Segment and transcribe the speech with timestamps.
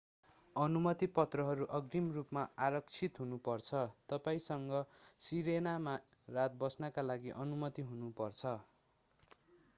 [0.55, 3.83] अनुमति पत्रहरू अग्रिम रूपमा आरक्षित हुनु पर्छ
[4.09, 4.73] तपाईंसँग
[5.19, 5.95] सिरेनामा
[6.31, 8.57] रात बस्नका लागि अनुमति हुनु पर्छ